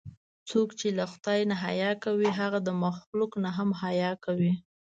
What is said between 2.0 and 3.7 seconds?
کوي، هغه د مخلوق نه هم